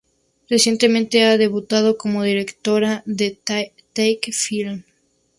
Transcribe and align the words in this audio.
Recientemente 0.49 1.25
ha 1.25 1.37
debutado 1.37 1.95
como 1.95 2.23
directora 2.23 3.03
con 3.05 3.15
"Take 3.93 4.31
Flight". 4.31 4.83